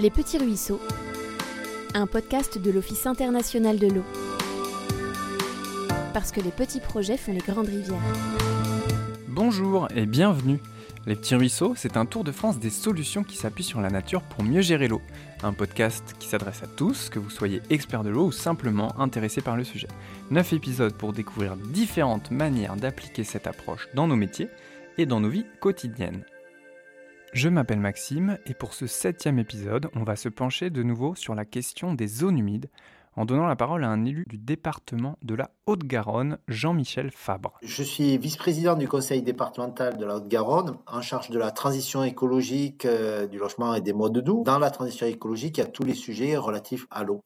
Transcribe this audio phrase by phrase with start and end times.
[0.00, 0.80] Les Petits Ruisseaux,
[1.92, 4.04] un podcast de l'Office international de l'eau.
[6.14, 8.00] Parce que les petits projets font les grandes rivières.
[9.28, 10.58] Bonjour et bienvenue.
[11.04, 14.22] Les Petits Ruisseaux, c'est un tour de France des solutions qui s'appuient sur la nature
[14.22, 15.02] pour mieux gérer l'eau.
[15.42, 19.42] Un podcast qui s'adresse à tous, que vous soyez expert de l'eau ou simplement intéressé
[19.42, 19.88] par le sujet.
[20.30, 24.48] 9 épisodes pour découvrir différentes manières d'appliquer cette approche dans nos métiers
[24.96, 26.24] et dans nos vies quotidiennes.
[27.32, 31.36] Je m'appelle Maxime et pour ce septième épisode, on va se pencher de nouveau sur
[31.36, 32.68] la question des zones humides
[33.14, 37.58] en donnant la parole à un élu du département de la Haute-Garonne, Jean-Michel Fabre.
[37.62, 42.84] Je suis vice-président du conseil départemental de la Haute-Garonne, en charge de la transition écologique,
[42.84, 44.42] euh, du logement et des modes doux.
[44.44, 47.22] Dans la transition écologique, il y a tous les sujets relatifs à l'eau.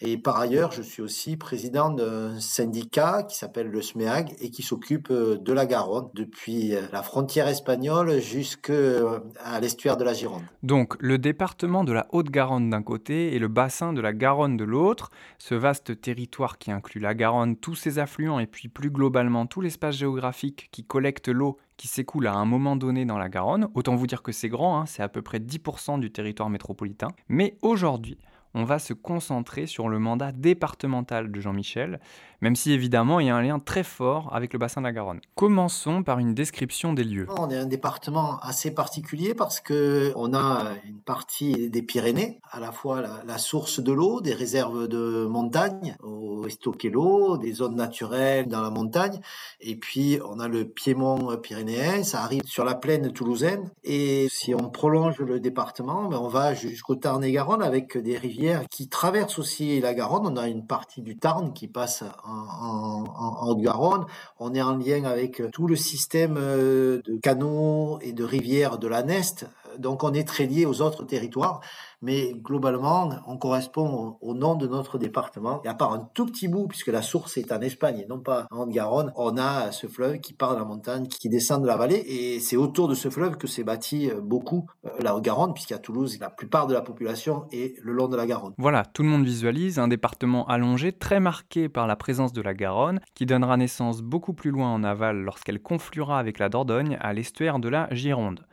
[0.00, 4.62] Et par ailleurs, je suis aussi président d'un syndicat qui s'appelle le SMEAG et qui
[4.62, 9.20] s'occupe euh, de la Garonne depuis euh, la frontière espagnole jusqu'à euh,
[9.60, 10.42] l'estuaire de la Gironde.
[10.64, 14.64] Donc le département de la Haute-Garonne d'un côté et le bassin de la Garonne de
[14.64, 19.46] l'autre, ce vaste territoire qui inclut la Garonne, tous ses affluents et puis plus globalement
[19.46, 23.68] tout l'espace géographique qui collecte l'eau qui s'écoule à un moment donné dans la Garonne.
[23.74, 27.08] Autant vous dire que c'est grand, hein, c'est à peu près 10% du territoire métropolitain.
[27.28, 28.18] Mais aujourd'hui,
[28.54, 32.00] on va se concentrer sur le mandat départemental de Jean-Michel,
[32.40, 34.92] même si évidemment il y a un lien très fort avec le bassin de la
[34.92, 35.20] Garonne.
[35.34, 37.26] Commençons par une description des lieux.
[37.38, 42.60] On est un département assez particulier parce que on a une partie des Pyrénées, à
[42.60, 47.76] la fois la, source de l'eau, des réserves de montagne où stocker l'eau, des zones
[47.76, 49.20] naturelles dans la montagne,
[49.60, 54.54] et puis on a le piémont pyrénéen, ça arrive sur la plaine toulousaine, et si
[54.54, 59.80] on prolonge le département, ben, on va jusqu'au Tarn-et-Garonne avec des rivières qui traverse aussi
[59.80, 60.26] la Garonne.
[60.26, 63.04] On a une partie du Tarn qui passe en,
[63.46, 64.06] Haute-Garonne.
[64.38, 68.88] On est en lien avec tout le système euh, de canaux et de rivières de
[68.88, 69.46] la Neste.
[69.78, 71.60] Donc on est très lié aux autres territoires
[72.04, 75.62] mais globalement, on correspond au, nom de notre département.
[75.64, 78.20] Et à part un tout petit bout, puisque la source est en Espagne et non
[78.20, 81.66] pas en Garonne, on a ce fleuve qui part de la montagne, qui descend de
[81.66, 85.16] la vallée, et c'est autour de ce fleuve que s'est bâti euh, beaucoup euh, la
[85.16, 88.52] Haute-Garonne, puisqu'à Toulouse, la plupart de la population est le long de la Garonne.
[88.58, 92.52] Voilà, tout le monde visualise un département allongé, très marqué par la présence de la
[92.52, 97.14] Garonne, qui donnera naissance beaucoup plus loin en aval lorsqu'elle confluera avec la Dordogne à
[97.14, 98.44] l'estuaire de la Gironde.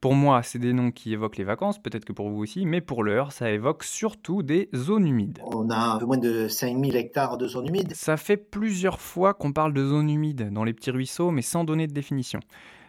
[0.00, 2.80] Pour moi, c'est des noms qui évoquent les vacances, peut-être que pour vous aussi, mais
[2.80, 5.40] pour l'heure, ça évoque surtout des zones humides.
[5.44, 7.94] On a un peu moins de 5000 hectares de zones humides.
[7.94, 11.64] Ça fait plusieurs fois qu'on parle de zones humides dans les petits ruisseaux, mais sans
[11.64, 12.38] donner de définition.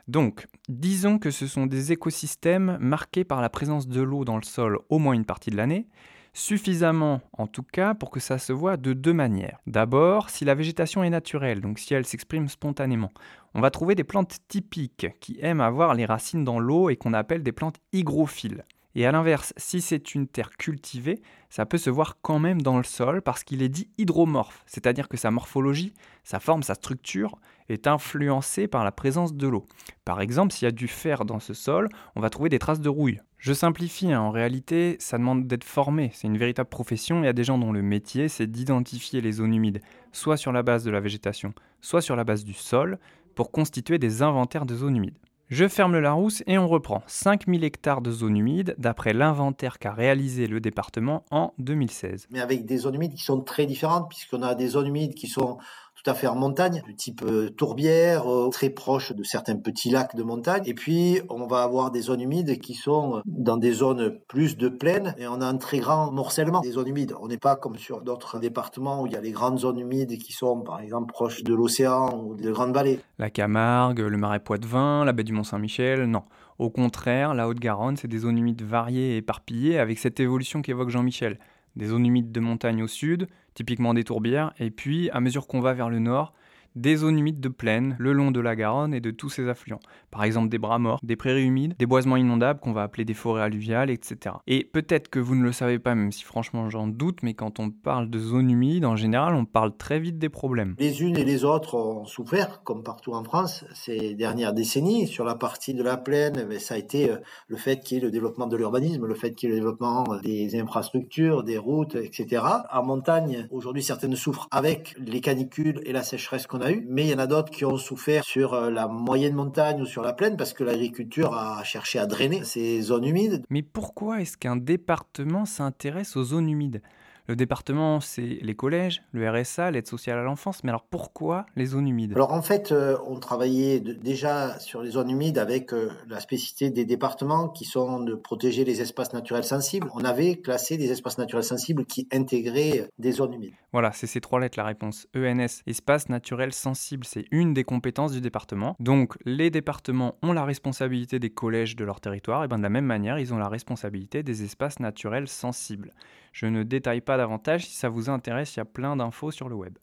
[0.08, 4.44] Donc, disons que ce sont des écosystèmes marqués par la présence de l'eau dans le
[4.44, 5.88] sol au moins une partie de l'année,
[6.34, 9.60] suffisamment en tout cas pour que ça se voit de deux manières.
[9.68, 13.12] D'abord, si la végétation est naturelle, donc si elle s'exprime spontanément,
[13.54, 17.14] on va trouver des plantes typiques qui aiment avoir les racines dans l'eau et qu'on
[17.14, 18.64] appelle des plantes hygrophiles.
[18.96, 22.78] Et à l'inverse, si c'est une terre cultivée, ça peut se voir quand même dans
[22.78, 27.40] le sol parce qu'il est dit hydromorphe, c'est-à-dire que sa morphologie, sa forme, sa structure
[27.70, 29.66] est influencée par la présence de l'eau.
[30.06, 32.82] Par exemple, s'il y a du fer dans ce sol, on va trouver des traces
[32.82, 33.20] de rouille.
[33.38, 34.22] Je simplifie, hein.
[34.22, 37.58] en réalité, ça demande d'être formé, c'est une véritable profession, il y a des gens
[37.58, 39.82] dont le métier, c'est d'identifier les zones humides,
[40.12, 43.00] soit sur la base de la végétation, soit sur la base du sol,
[43.36, 45.18] pour constituer des inventaires de zones humides.
[45.50, 49.94] Je ferme le Larousse et on reprend 5000 hectares de zones humides d'après l'inventaire qu'a
[49.94, 52.28] réalisé le département en 2016.
[52.30, 55.28] Mais avec des zones humides qui sont très différentes puisqu'on a des zones humides qui
[55.28, 55.58] sont
[56.02, 59.90] tout à fait en montagne, du type euh, tourbière, euh, très proche de certains petits
[59.90, 60.64] lacs de montagne.
[60.66, 64.56] Et puis, on va avoir des zones humides qui sont euh, dans des zones plus
[64.56, 67.16] de plaine et on a un très grand morcellement des zones humides.
[67.20, 70.18] On n'est pas comme sur d'autres départements où il y a les grandes zones humides
[70.18, 73.00] qui sont, par exemple, proches de l'océan ou de grandes vallées.
[73.18, 76.24] La Camargue, le marais Poitevin, la baie du Mont-Saint-Michel, non.
[76.60, 80.90] Au contraire, la Haute-Garonne, c'est des zones humides variées et éparpillées avec cette évolution qu'évoque
[80.90, 81.40] Jean-Michel
[81.76, 83.28] des zones humides de montagne au sud,
[83.60, 86.34] typiquement des tourbières, et puis à mesure qu'on va vers le nord,
[86.80, 89.82] des zones humides de plaine le long de la Garonne et de tous ses affluents.
[90.12, 93.14] Par exemple des bras morts, des prairies humides, des boisements inondables qu'on va appeler des
[93.14, 94.38] forêts alluviales, etc.
[94.48, 97.60] Et peut-être que vous ne le savez pas, même si franchement j'en doute, mais quand
[97.60, 100.76] on parle de zones humides, en général, on parle très vite des problèmes.
[100.80, 105.08] Les unes et les autres ont souffert, comme partout en France, ces dernières décennies.
[105.08, 107.18] Sur la partie de la plaine, mais ça a été euh,
[107.48, 109.62] le fait qu'il y ait le développement de l'urbanisme, le fait qu'il y ait le
[109.62, 112.44] développement des infrastructures, des routes, etc.
[112.72, 117.10] En montagne, aujourd'hui, certaines souffrent avec les canicules et la sécheresse qu'on a mais il
[117.10, 120.14] y en a d'autres qui ont souffert sur euh, la moyenne montagne ou sur la
[120.14, 123.44] plaine parce que l'agriculture a cherché à drainer ces zones humides.
[123.50, 126.82] Mais pourquoi est-ce qu'un département s'intéresse aux zones humides?
[127.30, 131.68] Le département, c'est les collèges, le RSA, l'aide sociale à l'enfance, mais alors pourquoi les
[131.68, 132.14] zones humides?
[132.16, 136.72] Alors en fait, euh, on travaillait déjà sur les zones humides avec euh, la spécificité
[136.72, 139.92] des départements qui sont de protéger les espaces naturels sensibles.
[139.94, 143.54] On avait classé des espaces naturels sensibles qui intégraient des zones humides.
[143.74, 145.06] Voilà, c'est ces trois lettres la réponse.
[145.16, 148.76] ENS, espace naturel sensible, c'est une des compétences du département.
[148.80, 152.70] Donc les départements ont la responsabilité des collèges de leur territoire, et bien de la
[152.70, 155.94] même manière, ils ont la responsabilité des espaces naturels sensibles.
[156.40, 159.50] Je ne détaille pas davantage, si ça vous intéresse, il y a plein d'infos sur
[159.50, 159.78] le web.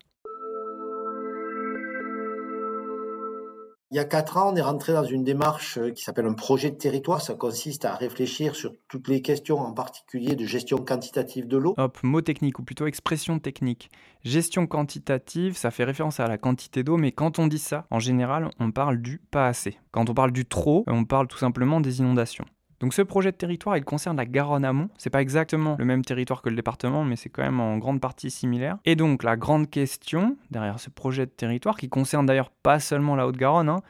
[3.91, 6.33] Il y a quatre ans, on est rentré dans une démarche euh, qui s'appelle un
[6.33, 7.21] projet de territoire.
[7.21, 11.75] Ça consiste à réfléchir sur toutes les questions, en particulier de gestion quantitative de l'eau.
[11.77, 13.91] Hop, mot technique, ou plutôt expression technique.
[14.25, 17.99] Gestion quantitative, ça fait référence à la quantité d'eau, mais quand on dit ça, en
[17.99, 19.79] général, on parle du pas assez.
[19.91, 22.47] Quand on parle du trop, on parle tout simplement des inondations.
[22.81, 24.89] Donc ce projet de territoire, il concerne la Garonne amont.
[24.99, 28.01] C'est pas exactement le même territoire que le département, mais c'est quand même en grande
[28.01, 28.79] partie similaire.
[28.85, 33.17] Et donc la grande question derrière ce projet de territoire, qui concerne d'ailleurs pas seulement
[33.17, 33.81] la Haute-Garonne, hein,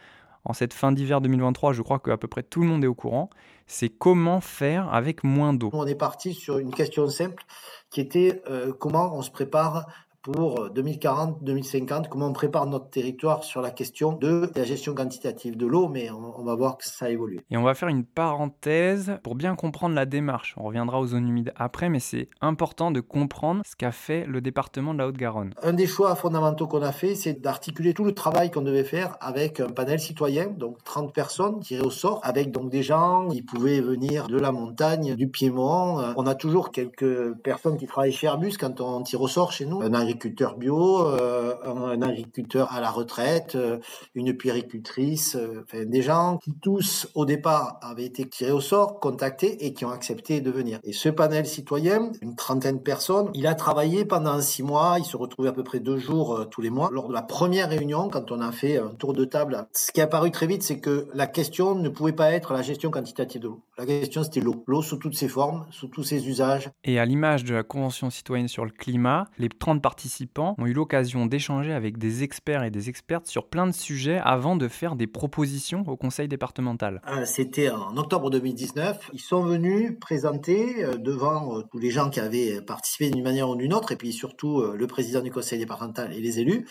[0.45, 2.95] en cette fin d'hiver 2023, je crois qu'à peu près tout le monde est au
[2.95, 3.31] courant,
[3.67, 5.71] c'est comment faire avec moins d'eau.
[5.73, 7.43] On est parti sur une question simple
[7.91, 9.87] qui était euh, comment on se prépare
[10.33, 15.57] pour 2040-2050, euh, comment on prépare notre territoire sur la question de la gestion quantitative
[15.57, 17.39] de l'eau, mais on, va voir que ça évolue.
[17.49, 20.55] Et on va faire une parenthèse pour bien comprendre la démarche.
[20.57, 24.41] On reviendra aux zones humides après, mais c'est important de comprendre ce qu'a fait le
[24.41, 25.55] département de la Haute-Garonne.
[25.63, 29.17] Un des choix fondamentaux qu'on a fait, c'est d'articuler tout le travail qu'on devait faire
[29.21, 33.43] avec un panel citoyen, donc 30 personnes tirées au sort, avec donc des gens qui
[33.43, 36.03] pouvaient venir de la montagne, du Piémont.
[36.17, 39.67] On a toujours quelques personnes qui travaillent chez Airbus quand on tire au sort chez
[39.67, 39.83] nous.
[39.83, 43.79] Un agriculteur bio, euh, un agriculteur à la retraite, euh,
[44.15, 49.67] une puéricultrice, euh, des gens qui tous au départ avaient été tirés au sort, contactés
[49.67, 50.79] et qui ont accepté de venir.
[50.85, 55.05] Et ce panel citoyen, une trentaine de personnes, il a travaillé pendant six mois, il
[55.05, 56.89] se retrouvait à peu près deux jours tous les mois.
[56.91, 60.01] Lors de la première réunion, quand on a fait un tour de table, ce qui
[60.01, 63.43] est apparu très vite, c'est que la question ne pouvait pas être la gestion quantitative
[63.43, 63.61] de l'eau.
[63.77, 64.65] La question, c'était l'eau.
[64.67, 66.71] L'eau sous toutes ses formes, sous tous ses usages.
[66.85, 70.67] Et à l'image de la Convention citoyenne sur le climat, les 30 participants participants ont
[70.67, 74.69] eu l'occasion d'échanger avec des experts et des expertes sur plein de sujets avant de
[74.69, 77.03] faire des propositions au conseil départemental.
[77.09, 79.11] Euh, c'était en octobre 2019.
[79.13, 83.51] Ils sont venus présenter euh, devant euh, tous les gens qui avaient participé d'une manière
[83.51, 86.67] ou d'une autre, et puis surtout le président du conseil départemental et les élus,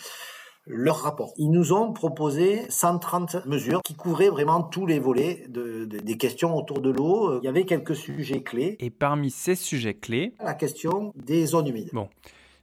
[0.66, 1.34] leur rapport.
[1.36, 6.80] Ils nous ont proposé 130 mesures qui couvraient vraiment tous les volets des questions autour
[6.80, 7.38] de l'eau.
[7.42, 8.76] Il y avait quelques sujets clés.
[8.80, 11.90] Et parmi ces sujets clés, la question des zones humides.
[11.92, 12.08] Bon,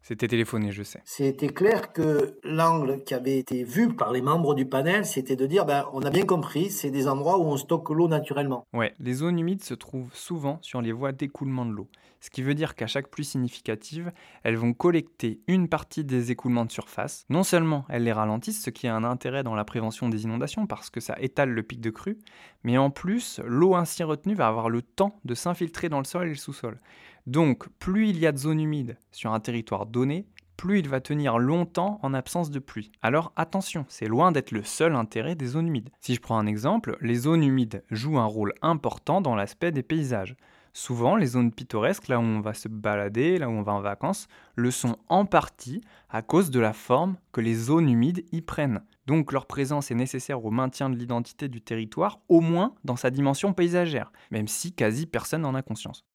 [0.04, 1.02] c'était téléphoné, je sais.
[1.06, 5.46] C'était clair que l'angle qui avait été vu par les membres du panel, c'était de
[5.46, 8.66] dire, ben, on a bien compris, c'est des endroits où on stocke l'eau naturellement.
[8.74, 11.88] Ouais, les zones humides se trouvent souvent sur les voies d'écoulement de l'eau.
[12.24, 16.64] Ce qui veut dire qu'à chaque pluie significative, elles vont collecter une partie des écoulements
[16.64, 17.26] de surface.
[17.28, 20.66] Non seulement elles les ralentissent, ce qui a un intérêt dans la prévention des inondations
[20.66, 22.18] parce que ça étale le pic de crue,
[22.64, 26.28] mais en plus, l'eau ainsi retenue va avoir le temps de s'infiltrer dans le sol
[26.28, 26.80] et le sous-sol.
[27.28, 30.26] Donc, plus il y a de zones humides sur un territoire donné,
[30.56, 32.94] plus il va tenir longtemps en absence de pluie.
[33.02, 35.90] Alors attention, c'est loin d'être le seul intérêt des zones humides.
[36.00, 39.84] Si je prends un exemple, les zones humides jouent un rôle important dans l'aspect des
[39.84, 40.38] paysages.
[40.76, 43.82] Souvent, les zones pittoresques, là où on va se balader, là où on va en
[43.82, 48.42] vacances, le sont en partie à cause de la forme que les zones humides y
[48.42, 48.82] prennent.
[49.06, 53.12] Donc leur présence est nécessaire au maintien de l'identité du territoire, au moins dans sa
[53.12, 56.06] dimension paysagère, même si quasi personne n'en a conscience.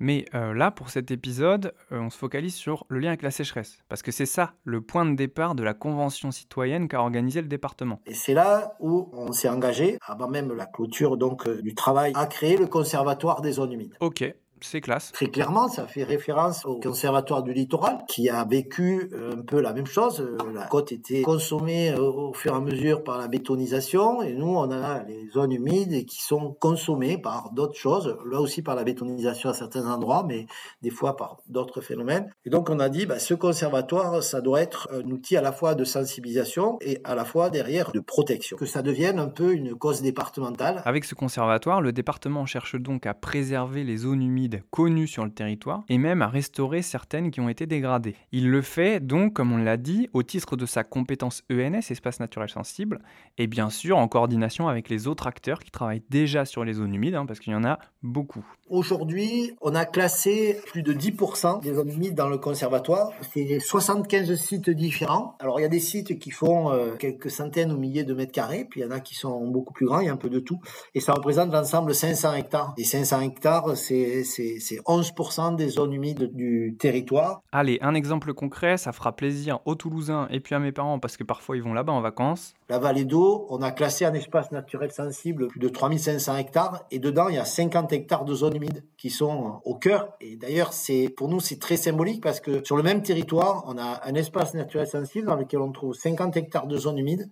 [0.00, 3.30] Mais euh, là, pour cet épisode, euh, on se focalise sur le lien avec la
[3.30, 7.40] sécheresse, parce que c'est ça le point de départ de la convention citoyenne qu'a organisé
[7.40, 8.00] le département.
[8.06, 12.12] Et c'est là où on s'est engagé, avant même la clôture donc euh, du travail,
[12.14, 13.96] à créer le conservatoire des zones humides.
[14.00, 14.24] Ok,
[14.64, 15.12] c'est classe.
[15.12, 19.60] Très clairement, ça fait référence au conservatoire du littoral qui a vécu euh, un peu
[19.60, 20.20] la même chose.
[20.20, 24.32] Euh, la côte était consommée euh, au fur et à mesure par la bétonisation et
[24.32, 28.74] nous, on a les zones humides qui sont consommées par d'autres choses, là aussi par
[28.74, 30.46] la bétonisation à certains endroits, mais
[30.82, 32.32] des fois par d'autres phénomènes.
[32.44, 35.52] Et donc, on a dit, bah, ce conservatoire, ça doit être un outil à la
[35.52, 39.52] fois de sensibilisation et à la fois derrière de protection, que ça devienne un peu
[39.52, 40.82] une cause départementale.
[40.84, 45.30] Avec ce conservatoire, le département cherche donc à préserver les zones humides connues sur le
[45.30, 48.16] territoire et même à restaurer certaines qui ont été dégradées.
[48.32, 52.20] Il le fait donc, comme on l'a dit, au titre de sa compétence ENS, espace
[52.20, 53.00] naturel sensible,
[53.38, 56.94] et bien sûr en coordination avec les autres acteurs qui travaillent déjà sur les zones
[56.94, 58.44] humides, hein, parce qu'il y en a beaucoup.
[58.70, 63.12] Aujourd'hui, on a classé plus de 10% des zones humides dans le conservatoire.
[63.32, 65.36] C'est 75 sites différents.
[65.38, 68.32] Alors il y a des sites qui font euh, quelques centaines ou milliers de mètres
[68.32, 70.16] carrés, puis il y en a qui sont beaucoup plus grands, il y a un
[70.16, 70.60] peu de tout.
[70.94, 72.74] Et ça représente l'ensemble 500 hectares.
[72.78, 74.24] Et 500 hectares, c'est
[74.58, 77.42] 11% des zones humides du territoire.
[77.52, 81.16] Allez, un exemple concret, ça fera plaisir aux Toulousains et puis à mes parents, parce
[81.16, 82.54] que parfois ils vont là-bas en vacances.
[82.68, 86.98] La vallée d'eau, on a classé un espace naturel sensible plus de 3500 hectares, et
[86.98, 90.08] dedans il y a 50 hectares de zones humides qui sont au cœur.
[90.20, 93.78] Et d'ailleurs, c'est pour nous, c'est très symbolique parce que sur le même territoire, on
[93.78, 97.30] a un espace naturel sensible dans lequel on trouve 50 hectares de zones humides,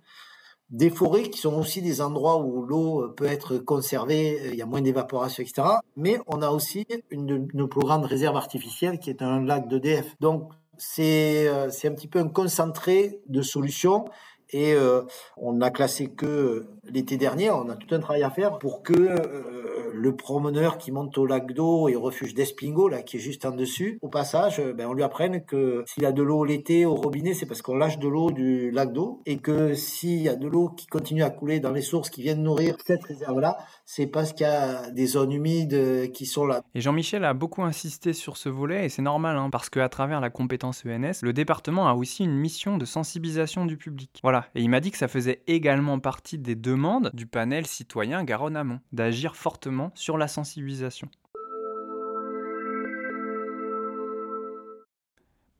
[0.73, 4.67] des forêts qui sont aussi des endroits où l'eau peut être conservée, il y a
[4.67, 5.69] moins d'évaporation, etc.
[5.97, 9.69] Mais on a aussi une de nos plus grandes réserves artificielles qui est un lac
[9.69, 10.17] d'EDF.
[10.21, 14.07] Donc, c'est c'est un petit peu un concentré de solutions
[14.53, 15.03] et euh,
[15.37, 17.51] on n'a classé que l'été dernier.
[17.51, 21.27] On a tout un travail à faire pour que euh, le promeneur qui monte au
[21.27, 24.73] lac d'eau et au refuge d'Espingo, là, qui est juste en dessus, au passage, euh,
[24.73, 27.77] ben, on lui apprenne que s'il a de l'eau l'été au robinet, c'est parce qu'on
[27.77, 31.23] lâche de l'eau du lac d'eau et que s'il y a de l'eau qui continue
[31.23, 34.91] à couler dans les sources qui viennent nourrir cette réserve-là, c'est parce qu'il y a
[34.91, 36.63] des zones humides qui sont là.
[36.75, 40.21] Et Jean-Michel a beaucoup insisté sur ce volet et c'est normal, hein, parce qu'à travers
[40.21, 44.21] la compétence ENS, le département a aussi une mission de sensibilisation du public.
[44.23, 48.25] Voilà, et il m'a dit que ça faisait également partie des demandes du panel citoyen
[48.25, 51.09] Garonne Amont, d'agir fortement sur la sensibilisation.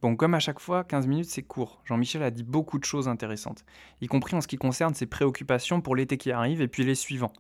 [0.03, 1.81] Bon, comme à chaque fois, 15 minutes c'est court.
[1.85, 3.65] Jean-Michel a dit beaucoup de choses intéressantes,
[4.01, 6.97] y compris en ce qui concerne ses préoccupations pour l'été qui arrive et puis les
[6.97, 7.33] suivants.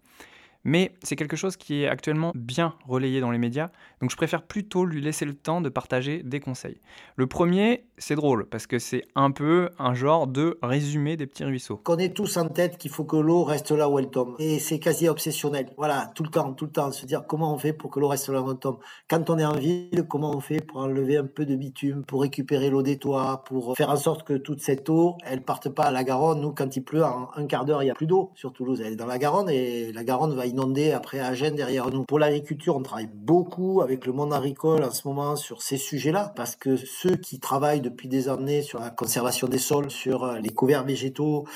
[0.65, 4.43] Mais c'est quelque chose qui est actuellement bien relayé dans les médias, donc je préfère
[4.43, 6.81] plutôt lui laisser le temps de partager des conseils.
[7.17, 11.45] Le premier, c'est drôle, parce que c'est un peu un genre de résumé des petits
[11.45, 11.77] ruisseaux.
[11.79, 14.37] Qu'on ait tous en tête qu'il faut que l'eau reste là où elle tombe.
[14.39, 15.71] Et c'est quasi obsessionnel.
[15.77, 18.09] Voilà, tout le temps, tout le temps, se dire comment on fait pour que l'eau
[18.09, 18.79] reste là où elle tombe.
[19.09, 22.23] Quand on est en ville, comment on fait pour enlever un peu de bitume, pour
[22.23, 25.85] récupérer l'eau des toits, pour faire en sorte que toute cette eau, elle parte pas
[25.85, 26.41] à la Garonne.
[26.41, 28.81] Nous, quand il pleut, en un quart d'heure, il n'y a plus d'eau sur Toulouse.
[28.85, 32.05] Elle est dans la Garonne et la Garonne va inondé après Agen derrière nous.
[32.05, 36.33] Pour l'agriculture, on travaille beaucoup avec le monde agricole en ce moment sur ces sujets-là,
[36.37, 40.39] parce que ceux qui travaillent depuis des années sur la conservation des sols, sur euh,
[40.39, 41.47] les couverts végétaux,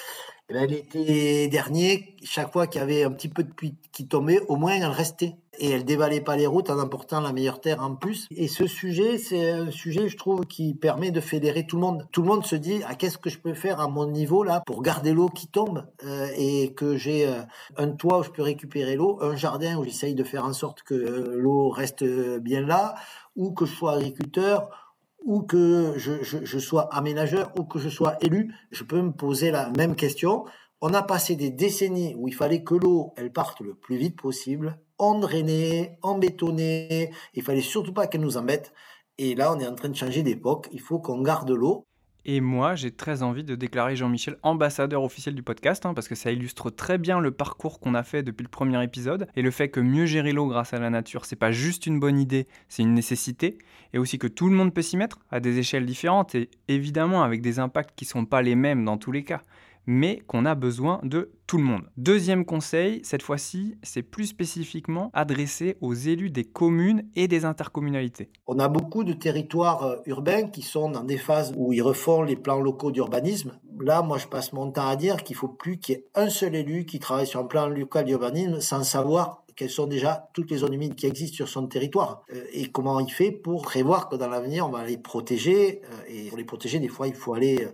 [0.48, 4.06] eh ben, l'été dernier, chaque fois qu'il y avait un petit peu de pluie qui
[4.06, 7.60] tombait, au moins elle restait et elle dévalait pas les routes en apportant la meilleure
[7.60, 8.28] terre en plus.
[8.30, 12.06] Et ce sujet, c'est un sujet, je trouve, qui permet de fédérer tout le monde.
[12.12, 14.62] Tout le monde se dit, ah, qu'est-ce que je peux faire à mon niveau là
[14.66, 17.42] pour garder l'eau qui tombe euh, et que j'ai euh,
[17.76, 20.82] un toit où je peux récupérer l'eau, un jardin où j'essaye de faire en sorte
[20.82, 22.94] que euh, l'eau reste bien là,
[23.34, 24.85] ou que je sois agriculteur
[25.26, 29.70] ou que je, sois aménageur ou que je sois élu, je peux me poser la
[29.70, 30.44] même question.
[30.80, 34.16] On a passé des décennies où il fallait que l'eau, elle parte le plus vite
[34.16, 37.10] possible, en drainer, en bétonner.
[37.34, 38.72] Il fallait surtout pas qu'elle nous embête.
[39.18, 40.68] Et là, on est en train de changer d'époque.
[40.72, 41.86] Il faut qu'on garde l'eau.
[42.28, 46.16] Et moi, j'ai très envie de déclarer Jean-Michel ambassadeur officiel du podcast, hein, parce que
[46.16, 49.52] ça illustre très bien le parcours qu'on a fait depuis le premier épisode, et le
[49.52, 52.48] fait que mieux gérer l'eau grâce à la nature, c'est pas juste une bonne idée,
[52.68, 53.58] c'est une nécessité,
[53.92, 57.22] et aussi que tout le monde peut s'y mettre, à des échelles différentes, et évidemment
[57.22, 59.42] avec des impacts qui sont pas les mêmes dans tous les cas
[59.86, 61.82] mais qu'on a besoin de tout le monde.
[61.96, 68.30] Deuxième conseil, cette fois-ci, c'est plus spécifiquement adressé aux élus des communes et des intercommunalités.
[68.46, 72.22] On a beaucoup de territoires euh, urbains qui sont dans des phases où ils refont
[72.22, 73.58] les plans locaux d'urbanisme.
[73.78, 76.28] Là, moi, je passe mon temps à dire qu'il faut plus qu'il y ait un
[76.28, 80.50] seul élu qui travaille sur un plan local d'urbanisme sans savoir quelles sont déjà toutes
[80.50, 84.08] les zones humides qui existent sur son territoire euh, et comment il fait pour prévoir
[84.08, 87.14] que dans l'avenir on va les protéger euh, et pour les protéger des fois il
[87.14, 87.66] faut aller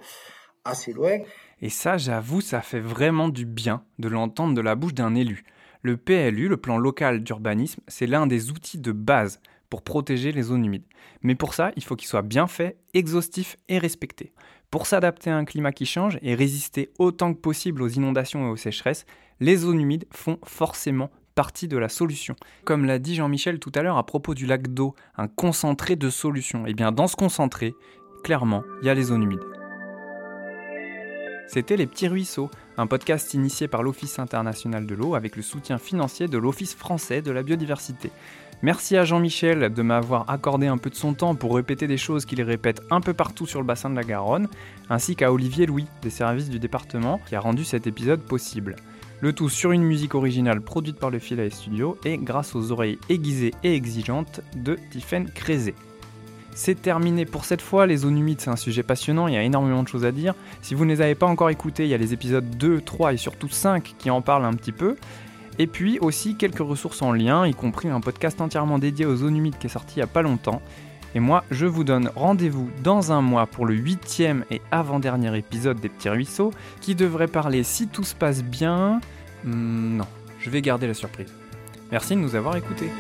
[0.64, 1.18] assez loin.
[1.62, 5.44] Et ça, j'avoue, ça fait vraiment du bien de l'entendre de la bouche d'un élu.
[5.82, 9.40] Le PLU, le plan local d'urbanisme, c'est l'un des outils de base
[9.70, 10.84] pour protéger les zones humides.
[11.22, 14.32] Mais pour ça, il faut qu'il soit bien fait, exhaustif et respecté.
[14.72, 18.50] Pour s'adapter à un climat qui change et résister autant que possible aux inondations et
[18.50, 19.06] aux sécheresses,
[19.38, 22.34] les zones humides font forcément partie de la solution.
[22.64, 26.10] Comme l'a dit Jean-Michel tout à l'heure à propos du lac d'eau, un concentré de
[26.10, 26.66] solutions.
[26.66, 27.72] Et eh bien dans ce concentré,
[28.24, 29.61] clairement, il y a les zones humides.
[31.52, 35.76] C'était Les Petits Ruisseaux, un podcast initié par l'Office international de l'eau avec le soutien
[35.76, 38.10] financier de l'Office français de la biodiversité.
[38.62, 42.24] Merci à Jean-Michel de m'avoir accordé un peu de son temps pour répéter des choses
[42.24, 44.48] qu'il répète un peu partout sur le bassin de la Garonne,
[44.88, 48.76] ainsi qu'à Olivier Louis des services du département qui a rendu cet épisode possible.
[49.20, 52.98] Le tout sur une musique originale produite par le Philae Studio et grâce aux oreilles
[53.10, 55.74] aiguisées et exigeantes de Tiffen Crézé.
[56.54, 59.42] C'est terminé pour cette fois, les zones humides c'est un sujet passionnant, il y a
[59.42, 60.34] énormément de choses à dire.
[60.60, 63.14] Si vous ne les avez pas encore écoutés, il y a les épisodes 2, 3
[63.14, 64.96] et surtout 5 qui en parlent un petit peu.
[65.58, 69.36] Et puis aussi quelques ressources en lien, y compris un podcast entièrement dédié aux zones
[69.36, 70.62] humides qui est sorti il n'y a pas longtemps.
[71.14, 75.78] Et moi, je vous donne rendez-vous dans un mois pour le huitième et avant-dernier épisode
[75.78, 79.00] des Petits Ruisseaux, qui devrait parler, si tout se passe bien...
[79.44, 80.06] Hmm, non,
[80.38, 81.32] je vais garder la surprise.
[81.90, 82.90] Merci de nous avoir écoutés.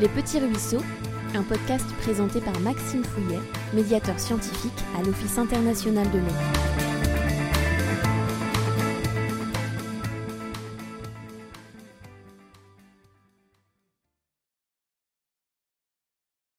[0.00, 0.82] Les Petits Ruisseaux,
[1.36, 3.38] un podcast présenté par Maxime Fouillet,
[3.74, 6.83] médiateur scientifique à l'Office international de l'eau.